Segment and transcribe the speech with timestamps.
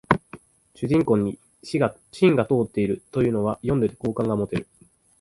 [0.73, 1.79] 主人公に芯
[2.35, 4.67] が通ってるというのは読んでて好感が持てる